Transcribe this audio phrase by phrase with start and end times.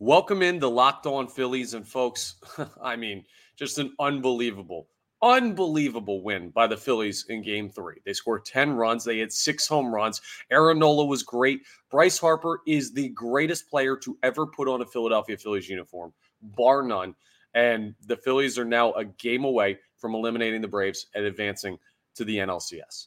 [0.00, 1.74] Welcome in the Locked On Phillies.
[1.74, 2.34] And folks,
[2.82, 3.24] I mean,
[3.56, 4.88] just an unbelievable,
[5.22, 8.00] unbelievable win by the Phillies in game three.
[8.04, 10.20] They scored 10 runs, they had six home runs.
[10.50, 11.60] Aaron Nola was great.
[11.90, 16.82] Bryce Harper is the greatest player to ever put on a Philadelphia Phillies uniform, bar
[16.82, 17.14] none.
[17.54, 21.78] And the Phillies are now a game away from eliminating the Braves and advancing
[22.16, 23.06] to the NLCS.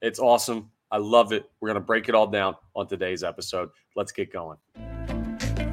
[0.00, 0.70] It's awesome.
[0.90, 1.44] I love it.
[1.60, 3.68] We're going to break it all down on today's episode.
[3.94, 4.56] Let's get going.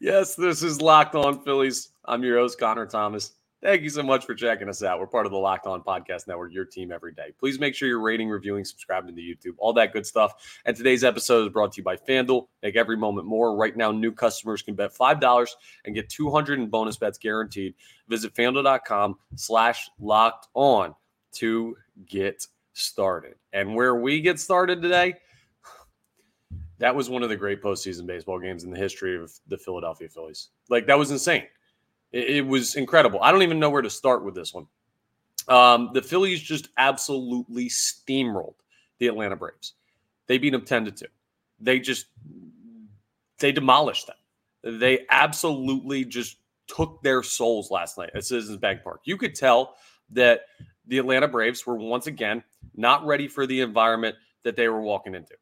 [0.00, 1.90] yes, this is Locked On Phillies.
[2.06, 3.32] I'm your host, Connor Thomas.
[3.62, 4.98] Thank you so much for checking us out.
[4.98, 7.34] We're part of the Locked On Podcast Network, your team every day.
[7.38, 10.60] Please make sure you're rating, reviewing, subscribing to YouTube, all that good stuff.
[10.64, 12.46] And today's episode is brought to you by FanDuel.
[12.62, 13.54] Make every moment more.
[13.54, 15.48] Right now, new customers can bet $5
[15.84, 17.74] and get 200 in bonus bets guaranteed.
[18.08, 20.94] Visit FanDuel.com slash locked on
[21.32, 23.34] to get started.
[23.52, 25.16] And where we get started today,
[26.80, 30.08] that was one of the great postseason baseball games in the history of the Philadelphia
[30.08, 30.48] Phillies.
[30.70, 31.44] Like, that was insane.
[32.10, 33.20] It, it was incredible.
[33.22, 34.66] I don't even know where to start with this one.
[35.46, 38.54] Um, the Phillies just absolutely steamrolled
[38.98, 39.74] the Atlanta Braves.
[40.26, 41.06] They beat them 10 to 2.
[41.60, 42.06] They just
[43.38, 44.78] they demolished them.
[44.78, 49.00] They absolutely just took their souls last night at Citizens Bank Park.
[49.04, 49.76] You could tell
[50.10, 50.42] that
[50.86, 52.42] the Atlanta Braves were once again
[52.76, 55.34] not ready for the environment that they were walking into.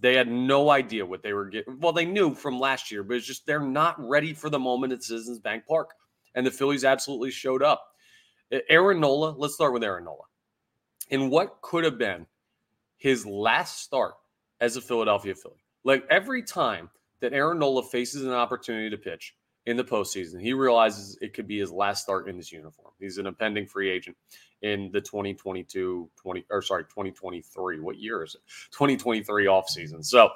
[0.00, 1.78] They had no idea what they were getting.
[1.78, 4.92] Well, they knew from last year, but it's just they're not ready for the moment
[4.92, 5.92] at Citizens Bank Park
[6.34, 7.86] and the Phillies absolutely showed up.
[8.68, 10.24] Aaron Nola, let's start with Aaron Nola.
[11.10, 12.26] In what could have been
[12.96, 14.14] his last start
[14.60, 15.64] as a Philadelphia Philly.
[15.84, 19.34] Like every time that Aaron Nola faces an opportunity to pitch
[19.66, 22.92] in the postseason, he realizes it could be his last start in this uniform.
[22.98, 24.16] He's an impending free agent
[24.62, 28.40] in the 2022 20 or sorry 2023 what year is it
[28.72, 30.26] 2023 offseason so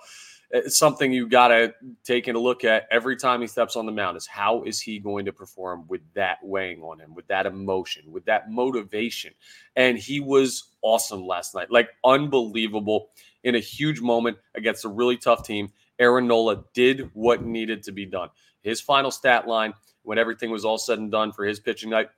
[0.52, 1.74] eh, it's something you got to
[2.04, 4.98] take a look at every time he steps on the mound is how is he
[4.98, 9.32] going to perform with that weighing on him, with that emotion, with that motivation.
[9.74, 13.08] And he was awesome last night, like unbelievable
[13.44, 15.70] in a huge moment against a really tough team.
[15.98, 18.30] Aaron Nola did what needed to be done.
[18.62, 22.08] His final stat line, when everything was all said and done for his pitching night,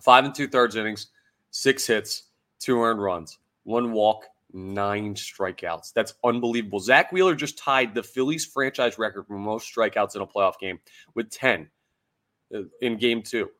[0.00, 1.08] five and two thirds innings,
[1.50, 2.24] six hits,
[2.58, 5.92] two earned runs, one walk, nine strikeouts.
[5.92, 6.80] That's unbelievable.
[6.80, 10.78] Zack Wheeler just tied the Phillies franchise record for most strikeouts in a playoff game
[11.14, 11.68] with 10
[12.54, 13.50] uh, in game two.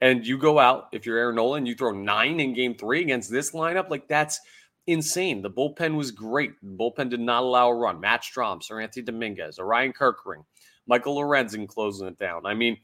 [0.00, 3.30] And you go out, if you're Aaron Nolan, you throw nine in game three against
[3.30, 4.40] this lineup, like that's
[4.86, 5.42] insane.
[5.42, 6.52] The bullpen was great.
[6.62, 8.00] The bullpen did not allow a run.
[8.00, 10.44] Matt Strahm, Seranthony Dominguez, Orion Kerkering,
[10.86, 12.46] Michael Lorenzen closing it down.
[12.46, 12.76] I mean,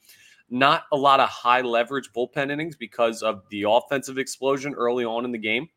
[0.51, 5.25] not a lot of high leverage bullpen innings because of the offensive explosion early on
[5.25, 5.69] in the game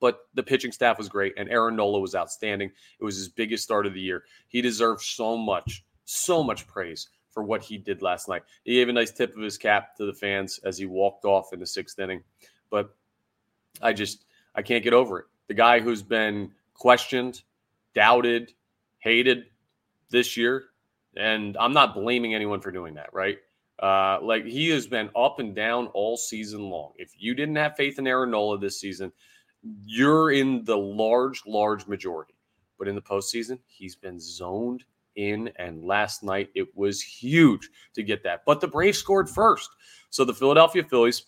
[0.00, 2.70] but the pitching staff was great and Aaron Nola was outstanding.
[2.98, 4.24] It was his biggest start of the year.
[4.48, 8.42] He deserves so much, so much praise for what he did last night.
[8.64, 11.52] He gave a nice tip of his cap to the fans as he walked off
[11.52, 12.22] in the sixth inning.
[12.70, 12.94] But
[13.82, 14.24] I just,
[14.54, 15.26] I can't get over it.
[15.48, 17.42] The guy who's been questioned,
[17.94, 18.52] doubted,
[18.98, 19.46] hated
[20.10, 20.64] this year,
[21.16, 23.38] and I'm not blaming anyone for doing that, right?
[23.82, 26.92] Uh, like he has been up and down all season long.
[26.96, 29.12] If you didn't have faith in Aaron Nola this season,
[29.84, 32.34] you're in the large, large majority.
[32.78, 34.84] But in the postseason, he's been zoned
[35.16, 35.50] in.
[35.56, 38.42] And last night, it was huge to get that.
[38.46, 39.68] But the Braves scored first.
[40.10, 41.24] So the Philadelphia Phillies,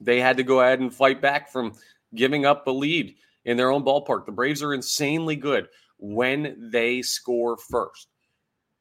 [0.00, 1.74] they had to go ahead and fight back from
[2.14, 4.26] giving up a lead in their own ballpark.
[4.26, 5.68] The Braves are insanely good
[5.98, 8.08] when they score first.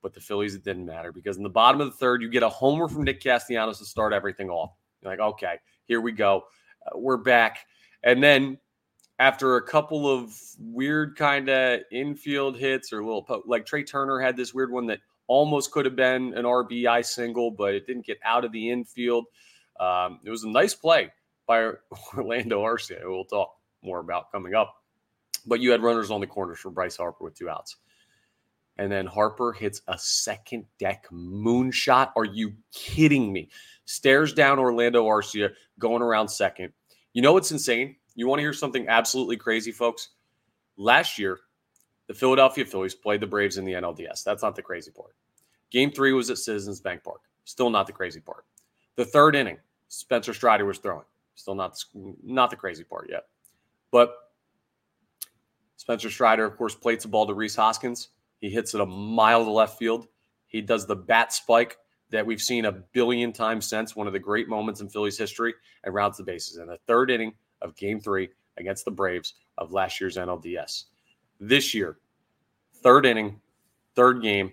[0.02, 2.44] But the Phillies, it didn't matter because in the bottom of the third, you get
[2.44, 4.72] a homer from Nick Castellanos to start everything off.
[5.02, 5.56] You're like, okay,
[5.86, 6.46] here we go.
[6.86, 7.60] Uh, we're back.
[8.04, 8.58] And then
[9.20, 14.20] after a couple of weird kind of infield hits or little po- like Trea Turner
[14.20, 18.06] had this weird one that almost could have been an RBI single, but it didn't
[18.06, 19.26] get out of the infield.
[19.80, 21.12] Um, it was a nice play
[21.48, 21.72] by
[22.18, 23.54] Orlando Arcia, who we'll talk
[23.84, 24.76] more about coming up.
[25.46, 27.78] But you had runners on the corners for Bryce Harper with two outs.
[28.82, 32.12] And then Harper hits a second deck moonshot.
[32.16, 33.50] Are you kidding me?
[33.86, 36.74] Stares down Orlando Arcia going around second
[37.14, 37.96] you know what's insane?
[38.16, 40.10] You want to hear something absolutely crazy, folks?
[40.78, 41.40] Last year,
[42.08, 44.24] the Philadelphia Phillies played the Braves in the NLDS.
[44.24, 45.16] That's not the crazy part.
[45.70, 47.22] Game three was at Citizens Bank Park.
[47.46, 48.46] Still not the crazy part.
[48.96, 49.58] The third inning,
[49.88, 51.06] Spencer Strider was throwing.
[51.36, 51.84] Still not
[52.24, 53.28] not the crazy part yet,
[53.90, 54.14] but
[55.78, 58.10] Spencer Strider, of course, plates the ball to Rhys Hoskins.
[58.42, 60.08] He hits it a mile to left field.
[60.48, 61.78] He does the bat spike
[62.10, 65.54] that we've seen a billion times since, one of the great moments in Phillies history,
[65.84, 69.72] and rounds the bases in the third inning of Game Three against the Braves of
[69.72, 70.86] last year's NLDS.
[71.40, 72.00] This year,
[72.84, 73.40] third inning,
[73.96, 74.52] third game,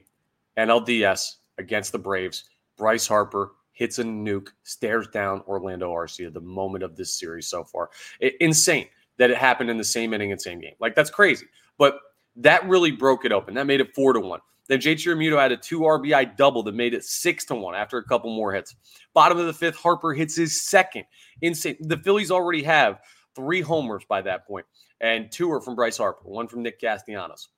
[0.56, 2.44] NLDS against the Braves.
[2.76, 7.64] Bryce Harper hits a nuke, stares down Orlando Arcia the moment of this series so
[7.64, 7.90] far.
[8.20, 8.86] It, insane
[9.16, 10.74] that it happened in the same inning and same game.
[10.80, 11.46] Like that's crazy.
[11.76, 11.98] But
[12.38, 13.54] that really broke it open.
[13.54, 14.40] That made it four to one.
[14.68, 17.98] Then JT Realmuto had a two RBI double that made it six to one after
[17.98, 18.76] a couple more hits.
[19.14, 21.04] Bottom of the fifth, Harper hits his second.
[21.42, 21.76] Insane.
[21.80, 23.00] The Phillies already have
[23.34, 24.66] three homers by that point,
[25.00, 27.48] and two are from Bryce Harper, one from Nick Castellanos.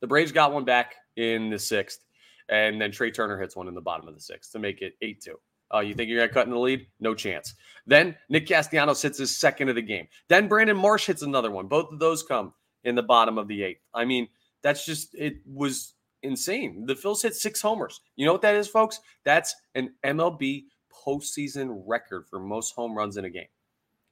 [0.00, 2.04] The Braves got one back in the sixth,
[2.48, 4.94] and then Trea Turner hits one in the bottom of the sixth to make it
[5.02, 5.36] 8 2.
[5.74, 6.86] Uh, you think you're going to cut in the lead?
[7.00, 7.54] No chance.
[7.86, 10.06] Then Nick Castellanos hits his second of the game.
[10.28, 11.66] Then Brandon Marsh hits another one.
[11.66, 12.52] Both of those come
[12.84, 13.80] in the bottom of the eighth.
[13.92, 14.28] I mean,
[14.62, 16.86] that's just, it was insane.
[16.86, 18.00] The Phils hit six homers.
[18.16, 19.00] You know what that is, folks?
[19.24, 20.64] That's an MLB
[21.06, 23.48] postseason record for most home runs in a game.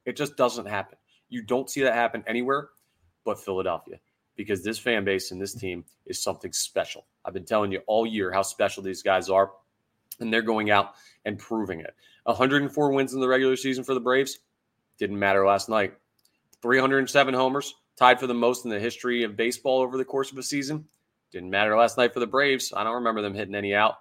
[0.04, 0.98] It just doesn't happen.
[1.28, 2.70] You don't see that happen anywhere
[3.24, 3.98] but Philadelphia
[4.36, 7.06] because this fan base and this team is something special.
[7.24, 9.52] I've been telling you all year how special these guys are,
[10.20, 11.94] and they're going out and proving it.
[12.24, 14.40] 104 wins in the regular season for the Braves
[14.98, 15.94] didn't matter last night.
[16.62, 20.39] 307 homers, tied for the most in the history of baseball over the course of
[20.39, 20.85] a season.
[21.31, 22.73] Didn't matter last night for the Braves.
[22.77, 23.94] I don't remember them hitting any out.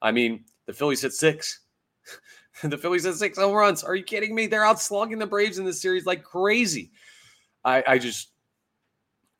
[0.00, 1.60] I mean, the Phillies hit six.
[2.62, 3.82] the Phillies hit six home runs.
[3.82, 4.46] Are you kidding me?
[4.46, 6.90] They're out slugging the Braves in this series like crazy.
[7.64, 8.30] I, I just,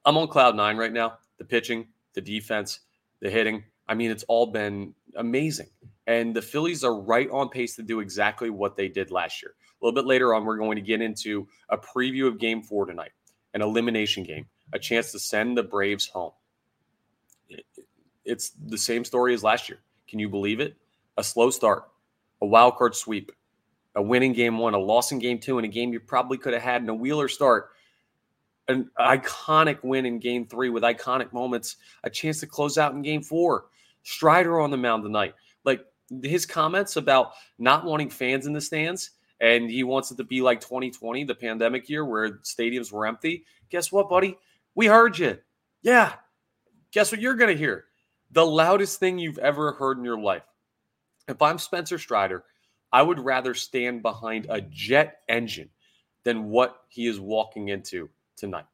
[0.05, 1.19] I'm on cloud nine right now.
[1.39, 2.81] The pitching, the defense,
[3.21, 3.63] the hitting.
[3.89, 5.69] I mean, it's all been amazing.
[6.07, 9.55] And the Phillies are right on pace to do exactly what they did last year.
[9.81, 12.87] A little bit later on, we're going to get into a preview of game four
[12.87, 13.13] tonight,
[13.57, 16.31] an elimination game, a chance to send the Braves home
[18.27, 19.79] it's the same story as last year.
[20.09, 20.77] Can you believe it?
[21.17, 21.85] A slow start,
[22.43, 23.33] a wild card sweep,
[23.95, 26.53] a winning game one, a loss in game two, and a game you probably could
[26.53, 27.71] have had in a Wheeler start.
[28.69, 33.01] An iconic win in game three with iconic moments, a chance to close out in
[33.01, 33.67] game four.
[34.03, 35.35] Strider on the mound tonight.
[35.65, 35.85] Like
[36.23, 40.41] his comments about not wanting fans in the stands and he wants it to be
[40.43, 43.45] like 2020, the pandemic year where stadiums were empty.
[43.71, 44.37] Guess what, buddy?
[44.75, 45.39] We heard you.
[45.83, 46.15] Yeah.
[46.93, 47.87] Guess what you're going to hear?
[48.31, 50.43] the loudest thing you've ever heard in your life.
[51.29, 52.45] If I'm Spencer Strider,
[52.93, 55.71] I would rather stand behind a jet engine
[56.25, 58.67] than what he is walking into tonight.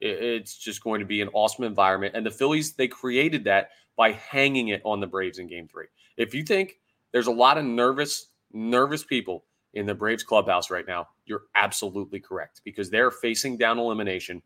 [0.00, 2.14] It's just going to be an awesome environment.
[2.16, 5.86] And the Phillies, they created that by hanging it on the Braves in game three.
[6.18, 6.78] If you think
[7.12, 9.44] there's a lot of nervous, nervous people
[9.76, 14.42] in the Braves clubhouse right now, you're absolutely correct because they're facing down elimination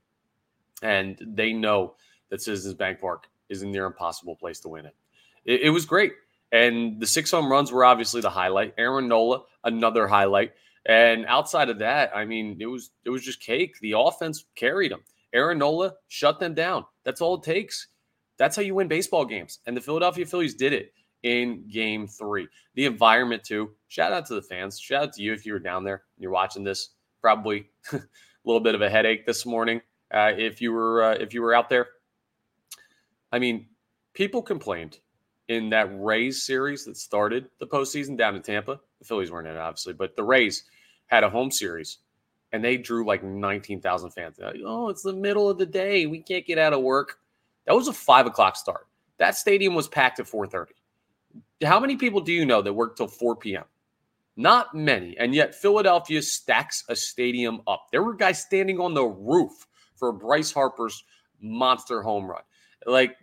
[0.83, 1.95] and they know
[2.31, 4.97] that Citizens Bank Park is a near impossible place to win it.
[5.45, 5.63] it.
[5.63, 6.13] It was great.
[6.53, 8.75] And the six home runs were obviously the highlight.
[8.77, 10.53] Aaron Nola, another highlight.
[10.87, 13.79] And outside of that, I mean, it was it was just cake.
[13.81, 15.03] The offense carried them.
[15.33, 16.87] Aaron Nola shut them down.
[17.05, 17.87] That's all it takes.
[18.37, 19.61] That's how you win baseball games.
[19.67, 22.49] And the Philadelphia Phillies did it in game three.
[22.75, 23.71] The environment, too.
[23.89, 24.79] Shout out to the fans.
[24.79, 26.91] Shout out to you if you were down there and you're watching this.
[27.21, 28.01] Probably a
[28.45, 29.81] little bit of a headache this morning
[30.13, 31.89] uh, if you were uh, if you were out there.
[33.33, 33.67] I mean,
[34.15, 34.99] people complained
[35.49, 38.81] in that Rays series that started the postseason down in Tampa.
[38.99, 40.65] The Phillies weren't in it, obviously, but the Rays
[41.07, 41.99] had a home series
[42.53, 44.39] and they drew like 19,000 fans.
[44.65, 46.07] oh, it's the middle of the day.
[46.07, 47.19] We can't get out of work.
[47.67, 48.87] That was a five o'clock start.
[49.19, 50.69] That stadium was packed at 4:30.
[51.65, 53.65] How many people do you know that work till 4 p.m.?
[54.37, 55.17] Not many.
[55.19, 57.87] And yet Philadelphia stacks a stadium up.
[57.93, 61.05] There were guys standing on the roof for Bryce Harper's
[61.41, 62.43] monster home run.
[62.87, 63.17] Like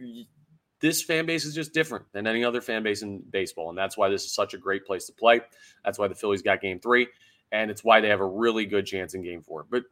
[0.79, 3.69] this fan base is just different than any other fan base in baseball.
[3.69, 5.41] And that's why this is such a great place to play.
[5.83, 7.07] That's why the Phillies got game three.
[7.51, 9.65] And it's why they have a really good chance in game four.
[9.69, 9.83] But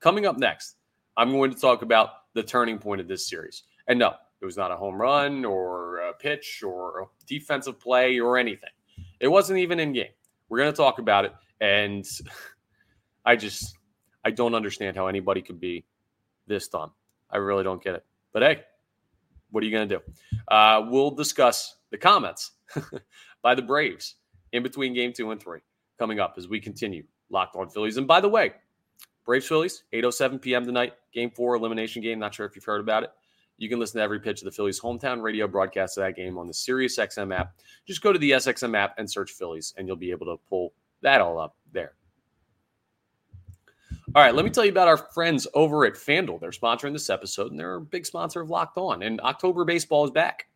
[0.00, 0.76] coming up next,
[1.16, 3.62] I'm going to talk about the turning point of this series.
[3.86, 8.18] And no, it was not a home run or a pitch or a defensive play
[8.18, 8.70] or anything.
[9.20, 10.12] It wasn't even in game.
[10.48, 11.32] We're going to talk about it.
[11.60, 12.06] And
[13.24, 13.76] I just,
[14.24, 15.84] I don't understand how anybody could be
[16.46, 16.92] this dumb.
[17.30, 18.04] I really don't get it.
[18.32, 18.62] But hey,
[19.50, 20.02] what are you going to do?
[20.48, 22.52] Uh, we'll discuss the comments
[23.42, 24.16] by the Braves
[24.52, 25.60] in between game two and three
[25.98, 27.96] coming up as we continue locked on Phillies.
[27.96, 28.52] And by the way,
[29.24, 30.66] Braves Phillies, 8.07 p.m.
[30.66, 32.18] tonight, game four elimination game.
[32.18, 33.10] Not sure if you've heard about it.
[33.58, 36.38] You can listen to every pitch of the Phillies' hometown radio broadcast of that game
[36.38, 37.54] on the SiriusXM app.
[37.86, 40.72] Just go to the SXM app and search Phillies, and you'll be able to pull
[41.02, 41.94] that all up there.
[44.14, 46.40] All right, let me tell you about our friends over at FanDuel.
[46.40, 49.02] They're sponsoring this episode, and they're a big sponsor of Locked On.
[49.02, 50.48] And October baseball is back.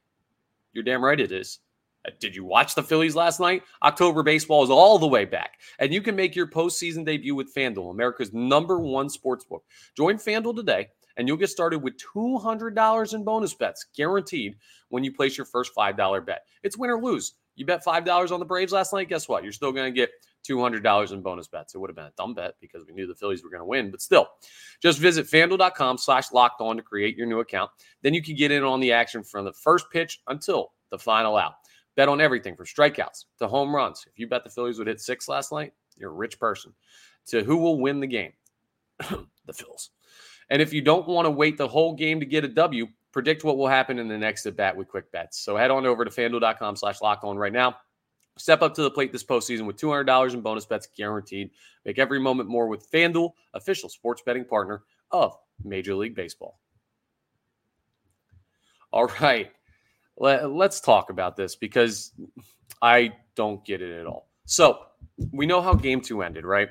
[0.73, 1.61] You're damn right it is.
[2.07, 3.63] Uh, did you watch the Phillies last night?
[3.83, 7.55] October baseball is all the way back, and you can make your postseason debut with
[7.55, 9.65] FanDuel, America's number one sports book.
[9.97, 14.57] Join FanDuel today, and you'll get started with $200 in bonus bets guaranteed
[14.89, 16.43] when you place your first $5 bet.
[16.63, 17.35] It's win or lose.
[17.55, 19.43] You bet $5 on the Braves last night, guess what?
[19.43, 20.11] You're still going to get
[20.49, 21.75] $200 in bonus bets.
[21.75, 23.67] It would have been a dumb bet because we knew the Phillies were going to
[23.67, 24.29] win, but still,
[24.83, 27.71] just visit fanduel.com slash locked on to create your new account.
[28.03, 31.37] Then you can get in on the action from the first pitch until the final
[31.37, 31.55] out.
[31.97, 34.05] Bet on everything from strikeouts to home runs.
[34.07, 36.75] If you bet the Phillies would hit six last night, you're a rich person.
[37.29, 38.33] To who will win the game?
[38.99, 39.89] the Phils.
[40.51, 43.45] And if you don't want to wait the whole game to get a W, predict
[43.45, 45.41] what will happen in the next at bat with quick bets.
[45.41, 47.77] So head on over to fanduel.com slash lock on right now.
[48.39, 51.51] Step up to the plate this postseason with $200 in bonus bets guaranteed.
[51.85, 56.59] Make every moment more with FanDuel, official sports betting partner of Major League Baseball.
[58.93, 59.51] All right,
[60.19, 62.13] Let, us talk about this because
[62.81, 64.29] I don't get it at all.
[64.45, 64.81] So
[65.33, 66.69] we know how game two ended, right?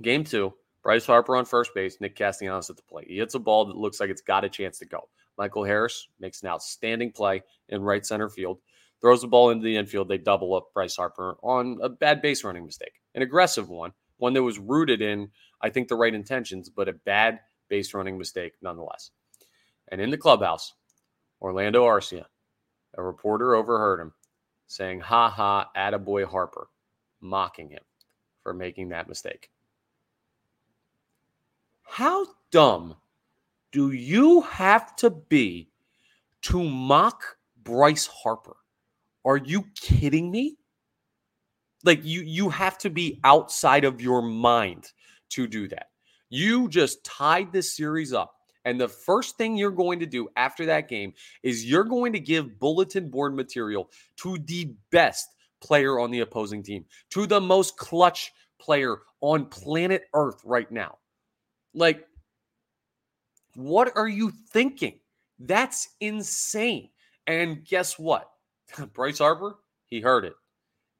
[0.00, 3.08] Game two, Bryce Harper on first base, Nick Castellanos at the plate.
[3.08, 5.08] He hits a ball that looks like it's got a chance to go.
[5.38, 8.58] Michael Harris makes an outstanding play in right center field
[9.02, 10.08] throws the ball into the infield.
[10.08, 14.32] They double up Bryce Harper on a bad base running mistake, an aggressive one, one
[14.32, 18.54] that was rooted in, I think, the right intentions, but a bad base running mistake
[18.62, 19.10] nonetheless.
[19.90, 20.72] And in the clubhouse,
[21.40, 22.26] Orlando Arcia,
[22.96, 24.12] a reporter overheard him
[24.68, 26.68] saying, ha ha, attaboy Harper,
[27.20, 27.82] mocking him
[28.42, 29.50] for making that mistake.
[31.92, 32.96] How dumb
[33.70, 35.68] do you have to be
[36.40, 38.56] to mock Bryce Harper?
[39.26, 40.56] Are you kidding me?
[41.84, 44.90] Like you you have to be outside of your mind
[45.32, 45.88] to do that.
[46.30, 48.36] You just tied this series up.
[48.64, 52.20] And the first thing you're going to do after that game is you're going to
[52.20, 55.28] give bulletin board material to the best
[55.60, 60.96] player on the opposing team, to the most clutch player on planet Earth right now.
[61.74, 62.06] Like,
[63.54, 64.98] what are you thinking?
[65.38, 66.90] That's insane.
[67.26, 68.30] And guess what?
[68.92, 70.34] Bryce Harper, he heard it.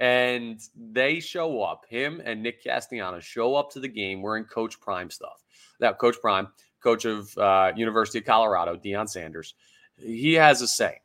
[0.00, 4.80] And they show up, him and Nick Castellanos show up to the game wearing Coach
[4.80, 5.44] Prime stuff.
[5.80, 6.48] Now, Coach Prime,
[6.82, 9.54] coach of uh, University of Colorado, Deion Sanders,
[9.96, 11.00] he has a say.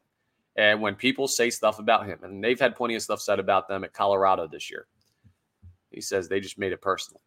[0.56, 3.68] And when people say stuff about him, and they've had plenty of stuff said about
[3.68, 4.88] them at Colorado this year,
[5.92, 7.22] he says they just made it personal.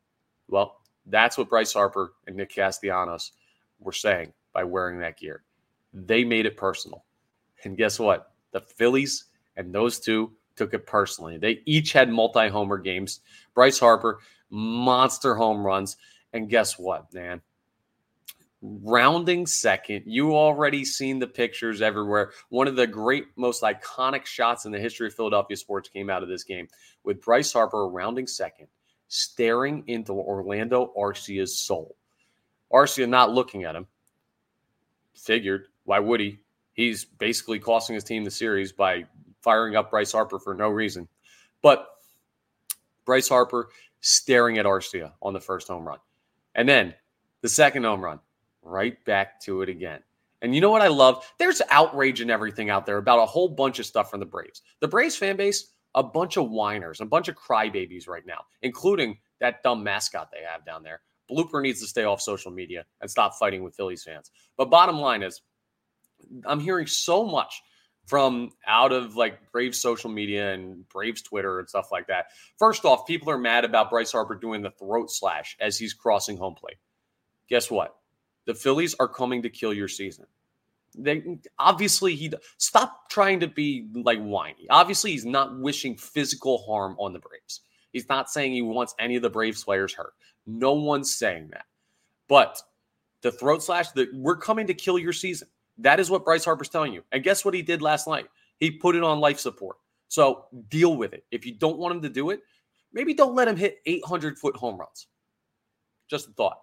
[0.48, 0.79] Well,
[1.10, 3.32] that's what Bryce Harper and Nick Castellanos
[3.78, 5.42] were saying by wearing that gear.
[5.92, 7.04] They made it personal.
[7.64, 8.32] And guess what?
[8.52, 9.24] The Phillies
[9.56, 11.38] and those two took it personally.
[11.38, 13.20] They each had multi homer games.
[13.54, 15.96] Bryce Harper, monster home runs.
[16.32, 17.40] And guess what, man?
[18.62, 22.32] Rounding second, you already seen the pictures everywhere.
[22.50, 26.22] One of the great, most iconic shots in the history of Philadelphia sports came out
[26.22, 26.68] of this game
[27.02, 28.68] with Bryce Harper rounding second,
[29.10, 31.96] staring into Orlando Arcia's soul.
[32.72, 33.86] Arcia not looking at him.
[35.14, 36.38] Figured, why would he?
[36.72, 39.04] He's basically costing his team the series by
[39.42, 41.08] firing up Bryce Harper for no reason.
[41.60, 41.88] But
[43.04, 45.98] Bryce Harper staring at Arcia on the first home run.
[46.54, 46.94] And then
[47.42, 48.20] the second home run,
[48.62, 50.00] right back to it again.
[50.40, 51.30] And you know what I love?
[51.38, 54.62] There's outrage and everything out there about a whole bunch of stuff from the Braves.
[54.78, 59.18] The Braves fan base, a bunch of whiners, a bunch of crybabies right now, including
[59.40, 61.00] that dumb mascot they have down there.
[61.30, 64.30] Blooper needs to stay off social media and stop fighting with Phillies fans.
[64.56, 65.42] But bottom line is,
[66.44, 67.62] I'm hearing so much
[68.06, 72.26] from out of like Braves social media and Braves Twitter and stuff like that.
[72.58, 76.36] First off, people are mad about Bryce Harper doing the throat slash as he's crossing
[76.36, 76.78] home plate.
[77.48, 77.94] Guess what?
[78.46, 80.26] The Phillies are coming to kill your season.
[80.96, 84.66] They obviously he stop trying to be like whiny.
[84.70, 87.60] Obviously, he's not wishing physical harm on the Braves.
[87.92, 90.14] He's not saying he wants any of the Braves players hurt.
[90.46, 91.66] No one's saying that.
[92.28, 92.60] But
[93.22, 95.48] the throat slash, that we're coming to kill your season.
[95.78, 97.02] That is what Bryce Harper's telling you.
[97.12, 98.26] And guess what he did last night?
[98.58, 99.76] He put it on life support.
[100.08, 101.24] So deal with it.
[101.30, 102.40] If you don't want him to do it,
[102.92, 105.06] maybe don't let him hit 800 foot home runs.
[106.08, 106.58] Just a thought.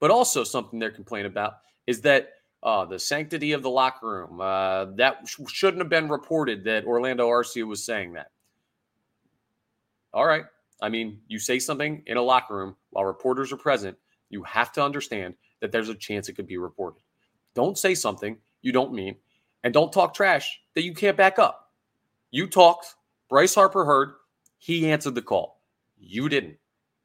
[0.00, 1.54] But also, something they're complaining about
[1.86, 2.30] is that
[2.62, 4.40] uh, the sanctity of the locker room.
[4.40, 8.30] Uh, that sh- shouldn't have been reported that Orlando Arcia was saying that.
[10.12, 10.44] All right.
[10.82, 13.96] I mean, you say something in a locker room while reporters are present,
[14.30, 17.02] you have to understand that there's a chance it could be reported.
[17.54, 19.16] Don't say something you don't mean,
[19.64, 21.70] and don't talk trash that you can't back up.
[22.30, 22.94] You talked,
[23.28, 24.12] Bryce Harper heard,
[24.58, 25.60] he answered the call.
[25.98, 26.56] You didn't.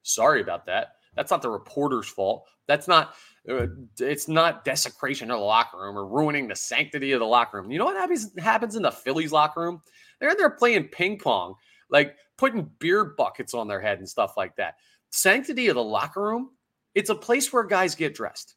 [0.04, 0.96] Sorry about that.
[1.16, 2.48] That's not the reporter's fault.
[2.68, 3.16] That's not
[3.50, 3.68] Uh,
[4.00, 7.72] it's not desecration of the locker room or ruining the sanctity of the locker room.
[7.72, 9.82] You know what happens happens in the Phillies locker room?
[10.20, 11.56] They're in there playing ping pong,
[11.90, 14.76] like putting beer buckets on their head and stuff like that.
[15.12, 16.52] Sanctity of the locker room,
[16.96, 18.56] it's a place where guys get dressed.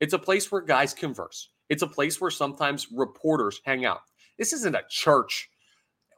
[0.00, 1.50] It's a place where guys converse.
[1.68, 4.00] It's a place where sometimes reporters hang out.
[4.38, 5.48] This isn't a church.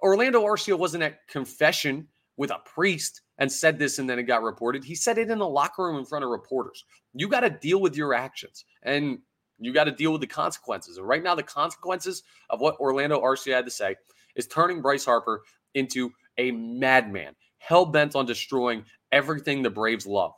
[0.03, 4.43] Orlando Arcia wasn't at confession with a priest and said this and then it got
[4.43, 4.85] reported.
[4.85, 6.85] He said it in the locker room in front of reporters.
[7.15, 9.19] You got to deal with your actions and
[9.59, 10.99] you got to deal with the consequences.
[10.99, 13.97] And right now, the consequences of what Orlando Arcia had to say
[14.37, 15.43] is turning Bryce Harper
[15.75, 20.33] into a madman, hell bent on destroying everything the Braves love.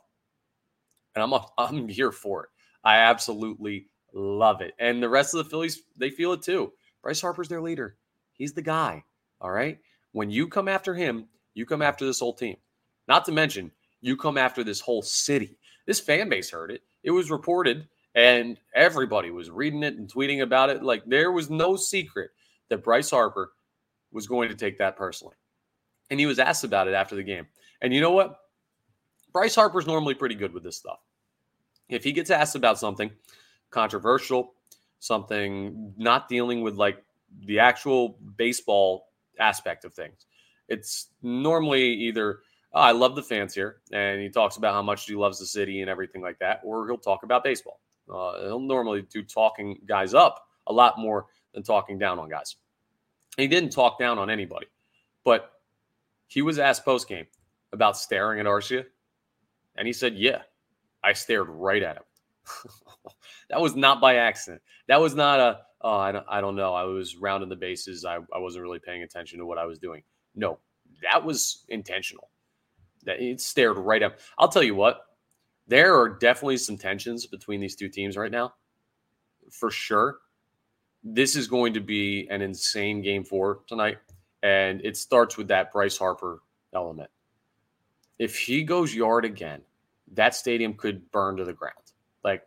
[1.15, 2.49] And I'm, I'm here for it.
[2.83, 4.73] I absolutely love it.
[4.79, 6.71] And the rest of the Phillies, they feel it too.
[7.01, 7.97] Bryce Harper's their leader.
[8.33, 9.03] He's the guy.
[9.41, 9.79] All right.
[10.13, 12.57] When you come after him, you come after this whole team.
[13.07, 15.57] Not to mention, you come after this whole city.
[15.85, 16.81] This fan base heard it.
[17.03, 20.83] It was reported, and everybody was reading it and tweeting about it.
[20.83, 22.31] Like there was no secret
[22.69, 23.53] that Bryce Harper
[24.11, 25.35] was going to take that personally.
[26.09, 27.47] And he was asked about it after the game.
[27.81, 28.39] And you know what?
[29.31, 30.99] Bryce Harper's normally pretty good with this stuff.
[31.89, 33.11] If he gets asked about something
[33.71, 34.53] controversial,
[34.99, 37.03] something not dealing with like
[37.45, 39.07] the actual baseball
[39.39, 40.27] aspect of things,
[40.69, 42.39] it's normally either
[42.73, 45.45] oh, I love the fans here, and he talks about how much he loves the
[45.45, 47.79] city and everything like that, or he'll talk about baseball.
[48.09, 52.55] Uh, he'll normally do talking guys up a lot more than talking down on guys.
[53.37, 54.67] He didn't talk down on anybody,
[55.23, 55.51] but
[56.27, 57.25] he was asked post game
[57.71, 58.85] about staring at Arcia,
[59.75, 60.41] and he said, "Yeah,
[61.03, 62.03] I stared right at him."
[63.49, 64.61] that was not by accident.
[64.87, 66.73] That was not a oh, I don't, I don't know.
[66.73, 68.05] I was rounding the bases.
[68.05, 70.03] I, I wasn't really paying attention to what I was doing.
[70.35, 70.59] No,
[71.01, 72.29] that was intentional.
[73.05, 74.19] It stared right up.
[74.37, 75.05] I'll tell you what,
[75.67, 78.53] there are definitely some tensions between these two teams right now,
[79.51, 80.17] for sure.
[81.03, 83.97] This is going to be an insane game four tonight,
[84.41, 86.41] and it starts with that Bryce Harper
[86.73, 87.09] element.
[88.19, 89.61] If he goes yard again,
[90.13, 91.75] that stadium could burn to the ground.
[92.23, 92.43] Like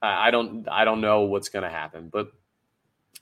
[0.00, 2.32] I don't I don't know what's going to happen, but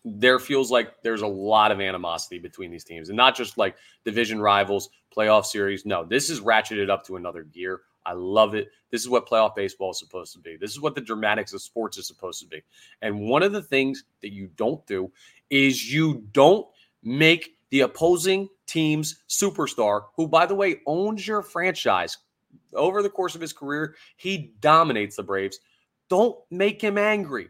[0.04, 3.76] there feels like there's a lot of animosity between these teams and not just like
[4.04, 5.84] division rivals, playoff series.
[5.84, 7.82] No, this is ratcheted up to another gear.
[8.06, 8.68] I love it.
[8.90, 10.56] This is what playoff baseball is supposed to be.
[10.56, 12.62] This is what the dramatics of sports is supposed to be.
[13.02, 15.12] And one of the things that you don't do
[15.50, 16.66] is you don't
[17.02, 22.16] make the opposing team's superstar, who, by the way, owns your franchise
[22.74, 25.60] over the course of his career, he dominates the Braves.
[26.08, 27.48] Don't make him angry.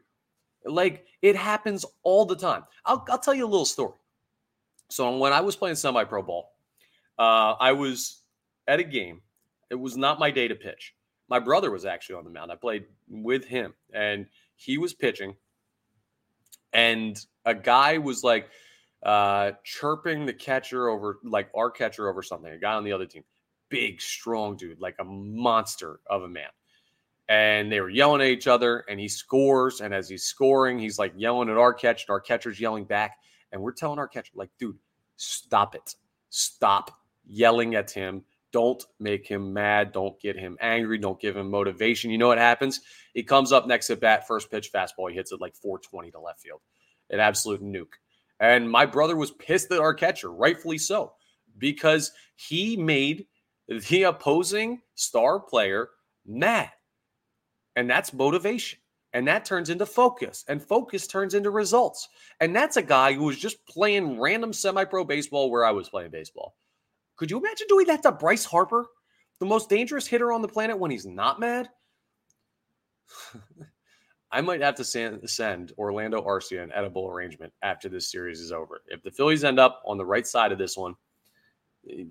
[0.64, 2.64] Like it happens all the time.
[2.84, 3.94] I'll, I'll tell you a little story.
[4.88, 6.52] So when I was playing semi pro ball,
[7.18, 8.22] uh, I was
[8.66, 9.22] at a game.
[9.70, 10.94] It was not my day to pitch.
[11.28, 12.50] My brother was actually on the mound.
[12.50, 15.36] I played with him, and he was pitching.
[16.72, 18.48] And a guy was like
[19.04, 22.52] uh, chirping the catcher over, like our catcher over something.
[22.52, 23.22] A guy on the other team,
[23.68, 26.50] big, strong dude, like a monster of a man
[27.30, 30.98] and they were yelling at each other and he scores and as he's scoring he's
[30.98, 33.16] like yelling at our catcher and our catcher's yelling back
[33.52, 34.76] and we're telling our catcher like dude
[35.20, 35.94] stop it.
[36.30, 38.24] Stop yelling at him.
[38.52, 39.92] Don't make him mad.
[39.92, 40.98] Don't get him angry.
[40.98, 42.10] Don't give him motivation.
[42.10, 42.80] You know what happens?
[43.14, 45.10] He comes up next at bat first pitch fastball.
[45.10, 46.60] He hits it like 420 to left field.
[47.10, 47.98] An absolute nuke.
[48.40, 51.12] And my brother was pissed at our catcher rightfully so
[51.58, 53.26] because he made
[53.68, 55.90] the opposing star player
[56.26, 56.70] mad
[57.80, 58.78] and that's motivation.
[59.14, 62.08] And that turns into focus, and focus turns into results.
[62.38, 65.88] And that's a guy who was just playing random semi pro baseball where I was
[65.88, 66.54] playing baseball.
[67.16, 68.86] Could you imagine doing that to Bryce Harper,
[69.40, 71.70] the most dangerous hitter on the planet, when he's not mad?
[74.30, 78.82] I might have to send, Orlando Arcia an edible arrangement after this series is over.
[78.88, 80.94] If the Phillies end up on the right side of this one,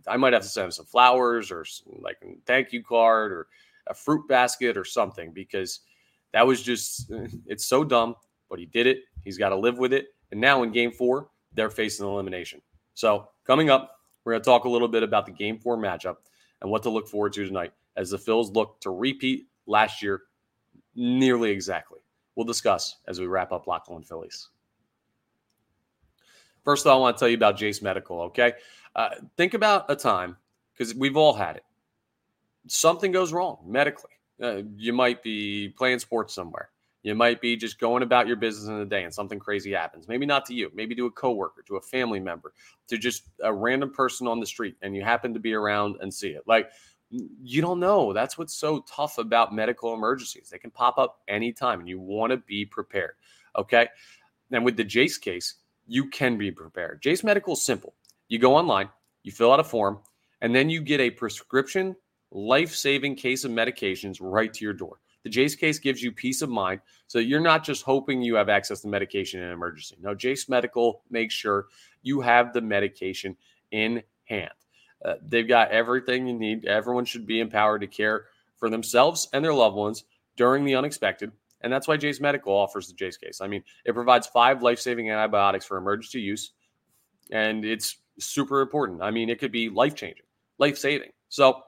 [0.08, 1.63] I might have to send him some flowers or
[2.01, 3.47] like a thank you card or
[3.89, 5.82] a fruit basket or something because
[6.34, 7.12] that was just
[7.45, 8.15] it's so dumb,
[8.49, 8.99] but he did it.
[9.23, 10.08] He's got to live with it.
[10.32, 12.62] And now in game four, they're facing elimination.
[12.93, 16.17] So coming up, we're going to talk a little bit about the game four matchup
[16.62, 20.21] and what to look forward to tonight as the Phils look to repeat last year
[20.95, 21.99] nearly exactly.
[22.36, 24.49] We'll discuss as we wrap up Locked On Phillies.
[26.63, 28.54] First of all, I want to tell you about Jase Medical, okay?
[28.95, 30.38] Uh, think about a time,
[30.73, 31.63] because we've all had it
[32.71, 34.12] something goes wrong medically.
[34.41, 36.69] Uh, you might be playing sports somewhere
[37.01, 40.08] You might be just going about your business in the day and something crazy happens.
[40.08, 42.53] Maybe not to you, maybe to a coworker, to a family member,
[42.88, 46.13] to just a random person on the street, and you happen to be around and
[46.13, 46.43] see it.
[46.45, 46.69] Like,
[47.10, 48.12] you don't know.
[48.13, 50.49] That's what's so tough about medical emergencies.
[50.49, 53.13] They can pop up anytime, and you want to be prepared.
[53.55, 53.88] Okay.
[54.51, 55.55] And with the Jase case,
[55.88, 57.01] you can be prepared.
[57.01, 57.93] Jase Medical is simple.
[58.27, 58.89] You go online,
[59.23, 59.99] you fill out a form,
[60.41, 61.95] and then you get a prescription
[62.32, 65.00] life saving case of medications right to your door.
[65.24, 68.50] The Jase case gives you peace of mind so you're not just hoping you have
[68.50, 69.98] access to medication in an emergency.
[70.00, 71.68] No, Jase Medical makes sure
[72.04, 73.36] you have the medication
[73.72, 74.52] in hand.
[75.04, 76.65] Uh, they've got everything you need.
[76.65, 78.26] Everyone should be empowered to care
[78.58, 80.04] for themselves and their loved ones
[80.36, 81.32] during the unexpected.
[81.62, 83.42] And that's why Jase Medical offers the Jase case.
[83.42, 86.52] I mean, it provides five life saving antibiotics for emergency use,
[87.32, 89.02] and it's super important.
[89.02, 90.26] I mean, it could be life changing,
[90.58, 91.12] life saving.
[91.28, 91.63] So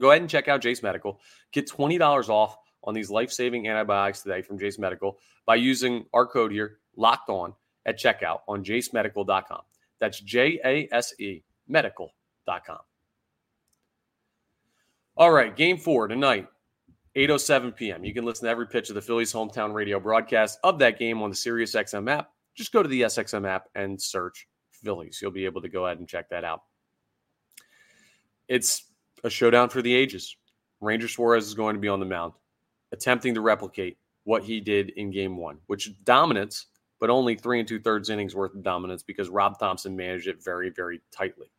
[0.00, 1.20] go ahead and check out Jase Medical.
[1.52, 6.26] Get $20 off on these life saving antibiotics today from Jase Medical by using our
[6.26, 7.54] code here, locked on
[7.86, 9.60] at checkout on jasemedical.com.
[10.00, 12.78] That's J A S E medical.com.
[15.16, 16.48] All right, game four tonight,
[17.16, 18.04] 8.07 p.m.
[18.04, 21.20] You can listen to every pitch of the Phillies hometown radio broadcast of that game
[21.22, 22.30] on the Sirius XM app.
[22.56, 25.18] Just go to the SXM app and search Phillies.
[25.20, 26.62] You'll be able to go ahead and check that out.
[28.48, 28.89] It's
[29.24, 30.36] a showdown for the ages.
[30.80, 32.32] Ranger Suarez is going to be on the mound,
[32.92, 36.66] attempting to replicate what he did in game one, which dominance,
[36.98, 40.42] but only three and two thirds innings worth of dominance because Rob Thomson managed it
[40.42, 41.50] very, very tightly.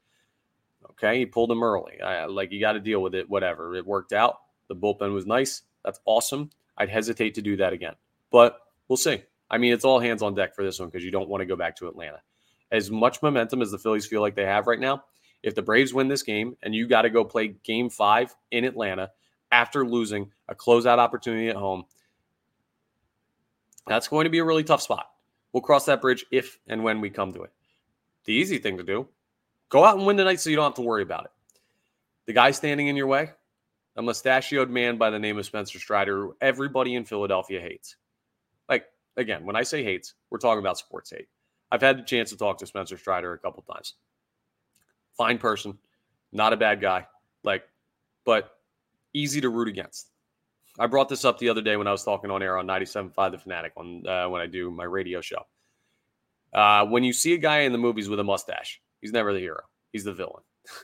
[0.91, 2.01] Okay, he pulled him early.
[2.01, 3.29] I, like you got to deal with it.
[3.29, 4.39] Whatever, it worked out.
[4.67, 5.63] The bullpen was nice.
[5.83, 6.49] That's awesome.
[6.77, 7.95] I'd hesitate to do that again,
[8.31, 9.23] but we'll see.
[9.49, 11.45] I mean, it's all hands on deck for this one because you don't want to
[11.45, 12.21] go back to Atlanta.
[12.71, 15.03] As much momentum as the Phillies feel like they have right now,
[15.43, 18.63] if the Braves win this game and you got to go play game five in
[18.63, 19.11] Atlanta
[19.51, 21.85] after losing a closeout opportunity at home,
[23.87, 25.09] that's going to be a really tough spot.
[25.51, 27.51] We'll cross that bridge if and when we come to it.
[28.25, 29.07] The easy thing to do,
[29.69, 31.31] go out and win tonight so you don't have to worry about it.
[32.27, 33.31] The guy standing in your way,
[33.95, 37.97] a mustachioed man by the name of Spencer Strider, who everybody in Philadelphia hates.
[38.69, 38.85] Like,
[39.17, 41.27] again, when I say hates, we're talking about sports hate.
[41.71, 43.95] I've had the chance to talk to Spencer Strider a couple times
[45.21, 45.77] fine person,
[46.31, 47.05] not a bad guy,
[47.43, 47.61] like,
[48.25, 48.57] but
[49.13, 50.09] easy to root against.
[50.79, 53.31] I brought this up the other day when I was talking on air on 97.5
[53.31, 55.45] The Fanatic on uh, when I do my radio show.
[56.51, 59.39] Uh, when you see a guy in the movies with a mustache, he's never the
[59.39, 59.61] hero.
[59.91, 60.41] He's the villain.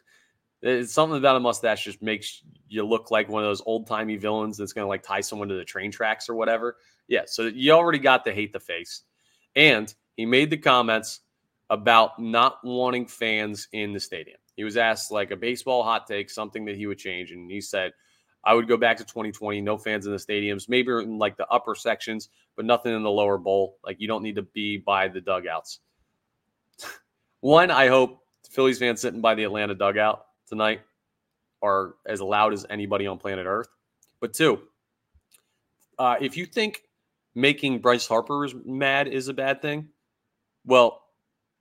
[0.61, 4.17] it's something about a mustache just makes you look like one of those old timey
[4.17, 6.77] villains that's going to like tie someone to the train tracks or whatever.
[7.07, 9.01] Yeah, so you already got to hate the face.
[9.55, 11.21] And he made the comments
[11.69, 14.37] about not wanting fans in the stadium.
[14.55, 17.61] He was asked like a baseball hot take, something that he would change, and he
[17.61, 17.93] said,
[18.43, 21.47] "I would go back to 2020, no fans in the stadiums, maybe in like the
[21.47, 23.77] upper sections, but nothing in the lower bowl.
[23.83, 25.79] Like you don't need to be by the dugouts."
[27.41, 30.81] One, I hope Phillies fans sitting by the Atlanta dugout tonight
[31.61, 33.69] are as loud as anybody on planet Earth.
[34.19, 34.61] But two,
[35.99, 36.83] uh, if you think
[37.35, 39.89] making Bryce Harper mad is a bad thing,
[40.65, 41.03] well,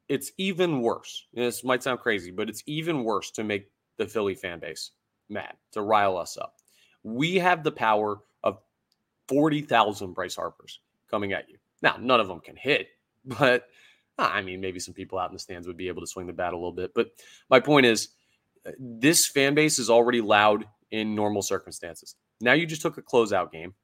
[0.09, 1.27] it's even worse.
[1.33, 4.93] This might sound crazy, but it's even worse to make the Philly fan base
[5.29, 6.57] mad, to rile us up.
[7.03, 8.59] We have the power of
[9.29, 11.57] 40,000 Bryce Harpers coming at you.
[11.83, 12.89] Now, none of them can hit,
[13.25, 13.69] but
[14.19, 16.33] I mean, maybe some people out in the stands would be able to swing the
[16.33, 16.93] bat a little bit.
[16.95, 17.11] But
[17.51, 18.09] my point is,
[18.67, 22.17] uh, this fan base is already loud in normal circumstances.
[22.41, 23.75] Now you just took a closeout game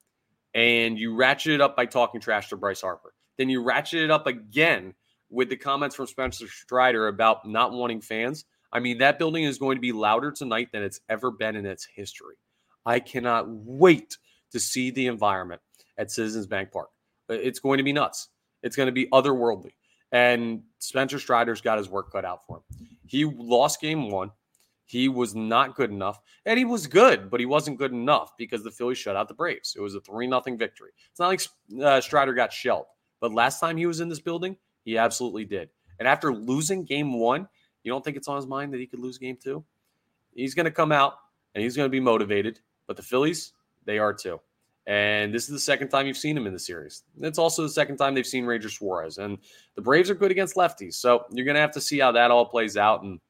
[0.54, 3.14] and you ratchet it up by talking trash to Bryce Harper.
[3.36, 4.94] Then you ratchet it up again
[5.32, 9.58] with the comments from Spencer Strider about not wanting fans, I mean, that building is
[9.58, 12.36] going to be louder tonight than it's ever been in its history.
[12.86, 14.18] I cannot wait
[14.52, 15.60] to see the environment
[15.98, 16.90] at Citizens Bank Park.
[17.28, 18.28] It's going to be nuts.
[18.62, 19.72] It's going to be otherworldly.
[20.10, 22.88] And Spencer Strider's got his work cut out for him.
[23.06, 24.30] He lost game one.
[24.84, 26.20] He was not good enough.
[26.44, 29.34] And he was good, but he wasn't good enough because the Phillies shut out the
[29.34, 29.74] Braves.
[29.76, 30.90] It was a 3 0 victory.
[31.10, 31.42] It's not like
[31.82, 32.86] uh, Strider got shelled.
[33.20, 35.68] But last time he was in this building, he absolutely did.
[35.98, 37.48] And after losing game one,
[37.82, 39.64] you don't think it's on his mind that he could lose game two?
[40.34, 41.14] He's going to come out
[41.54, 42.60] and he's going to be motivated.
[42.86, 43.52] But the Phillies,
[43.84, 44.40] they are too.
[44.86, 47.04] And this is the second time you've seen him in the series.
[47.20, 49.18] It's also the second time they've seen Ranger Suarez.
[49.18, 49.38] And
[49.76, 50.94] the Braves are good against lefties.
[50.94, 53.20] So you're going to have to see how that all plays out and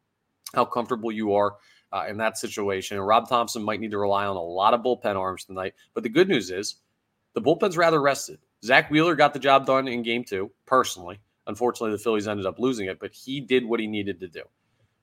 [0.54, 1.56] how comfortable you are
[1.92, 2.96] uh, in that situation.
[2.96, 5.74] And Rob Thomson might need to rely on a lot of bullpen arms tonight.
[5.92, 6.76] But the good news is
[7.34, 8.38] the bullpen's rather rested.
[8.64, 11.20] Zack Wheeler got the job done in game two, personally.
[11.46, 14.42] Unfortunately, the Phillies ended up losing it, but he did what he needed to do.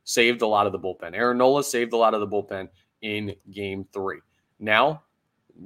[0.04, 1.13] Saved a lot of the bullpen.
[1.13, 2.69] Aaron Nola saved a lot of the bullpen
[3.02, 4.19] in game three.
[4.60, 5.04] Now,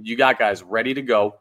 [0.02, 1.40] you got guys ready to go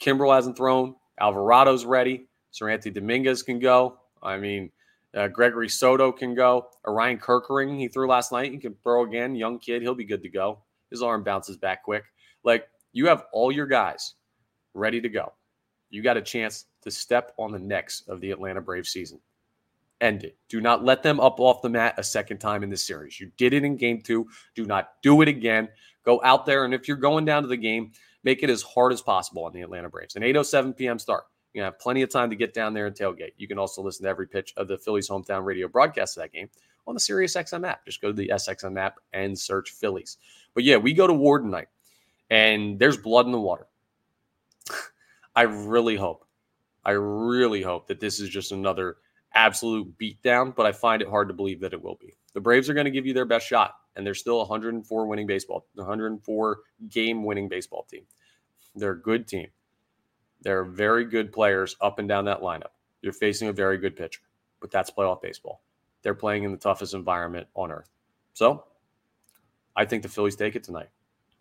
[0.00, 0.94] Kimbrel hasn't thrown.
[1.20, 2.26] Alvarado's ready.
[2.52, 3.98] Seranthony Dominguez can go.
[4.22, 4.70] I mean,
[5.14, 6.68] uh, Gregory Soto can go.
[6.86, 8.52] Orion Kerkering, he threw last night.
[8.52, 9.34] He can throw again.
[9.34, 10.62] Young kid, he'll be good to go.
[10.90, 12.04] His arm bounces back quick.
[12.44, 14.14] Like you have all your guys
[14.74, 15.32] ready to go.
[15.90, 19.20] You got a chance to step on the necks of the Atlanta Braves season.
[20.00, 20.36] End it.
[20.48, 23.18] Do not let them up off the mat a second time in this series.
[23.18, 24.28] You did it in game two.
[24.54, 25.68] Do not do it again.
[26.04, 28.92] Go out there, and if you're going down to the game, make it as hard
[28.92, 30.14] as possible on the Atlanta Braves.
[30.14, 30.98] An 8:07 p.m.
[30.98, 31.24] start.
[31.54, 33.32] You have plenty of time to get down there and tailgate.
[33.38, 36.32] You can also listen to every pitch of the Phillies hometown radio broadcast of that
[36.32, 36.50] game
[36.86, 37.84] on the SiriusXM app.
[37.86, 40.18] Just go to the SXM app and search Phillies.
[40.54, 41.68] But yeah, we go to War tonight,
[42.28, 43.66] and there's blood in the water.
[45.34, 46.25] I really hope,
[46.86, 48.98] I really hope that this is just another
[49.34, 52.14] absolute beatdown, but I find it hard to believe that it will be.
[52.32, 55.26] The Braves are going to give you their best shot, and they're still 104 winning
[55.26, 58.04] baseball, 104 game winning baseball team.
[58.76, 59.48] They're a good team.
[60.42, 62.70] There are very good players up and down that lineup.
[63.02, 64.20] You're facing a very good pitcher,
[64.60, 65.62] but that's playoff baseball.
[66.02, 67.90] They're playing in the toughest environment on earth.
[68.32, 68.64] So
[69.74, 70.90] I think the Phillies take it tonight.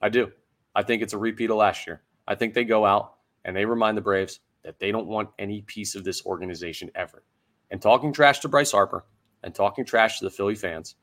[0.02, 0.32] I do.
[0.74, 2.02] I think it's a repeat of last year.
[2.28, 5.62] I think they go out and they remind the Braves that they don't want any
[5.62, 7.24] piece of this organization ever.
[7.70, 9.06] And talking trash to Bryce Harper
[9.44, 10.96] and talking trash to the Philly fans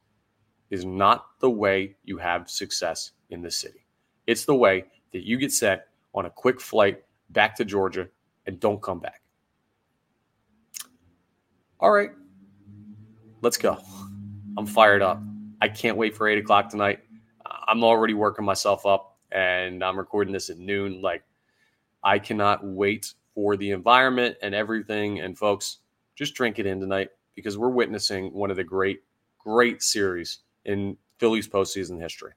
[0.70, 3.86] is not the way you have success in this city.
[4.26, 8.08] It's the way that you get set on a quick flight back to Georgia
[8.46, 9.22] and don't come back.
[11.78, 12.10] All right,
[13.42, 13.78] let's go.
[14.56, 15.22] I'm fired up.
[15.60, 17.00] I can't wait for eight o'clock tonight.
[17.68, 21.00] I'm already working myself up and I'm recording this at noon.
[21.00, 21.22] Like,
[22.02, 25.20] I cannot wait for the environment and everything.
[25.20, 25.78] And, folks,
[26.14, 29.00] just drink it in tonight because we're witnessing one of the great,
[29.38, 32.32] great series in Phillies postseason history.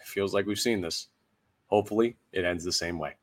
[0.00, 1.08] It feels like we've seen this.
[1.68, 3.16] Hopefully, it ends the same way.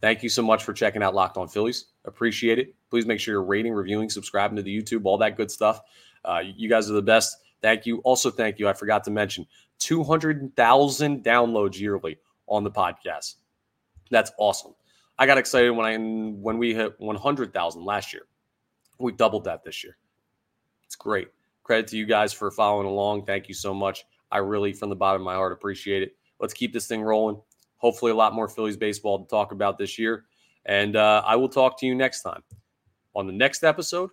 [0.00, 1.86] Thank you so much for checking out Locked On Phillies.
[2.04, 2.74] Appreciate it.
[2.90, 5.80] Please make sure you're rating, reviewing, subscribing to the YouTube, all that good stuff.
[6.24, 7.38] Uh, you guys are the best.
[7.62, 7.98] Thank you.
[7.98, 8.68] Also, thank you.
[8.68, 9.46] I forgot to mention
[9.78, 13.36] 200,000 downloads yearly on the podcast.
[14.10, 14.74] That's awesome.
[15.18, 18.22] I got excited when I when we hit 100,000 last year.
[18.98, 19.96] We doubled that this year.
[20.84, 21.28] It's great.
[21.62, 23.26] Credit to you guys for following along.
[23.26, 24.04] Thank you so much.
[24.30, 26.16] I really, from the bottom of my heart, appreciate it.
[26.40, 27.40] Let's keep this thing rolling.
[27.78, 30.24] Hopefully, a lot more Phillies baseball to talk about this year.
[30.64, 32.42] And uh, I will talk to you next time
[33.14, 34.10] on the next episode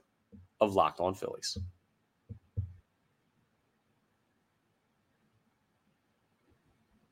[0.62, 1.58] of Locked On Phillies.